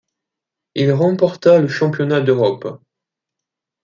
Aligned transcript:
Il 0.73 0.91
remporta 0.93 1.59
le 1.59 1.67
championnat 1.67 2.21
d'Europe. 2.21 2.79